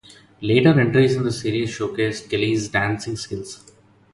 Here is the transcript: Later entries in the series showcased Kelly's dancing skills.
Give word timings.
Later 0.41 0.79
entries 0.79 1.15
in 1.15 1.21
the 1.23 1.31
series 1.31 1.77
showcased 1.77 2.27
Kelly's 2.27 2.69
dancing 2.69 3.15
skills. 3.15 3.71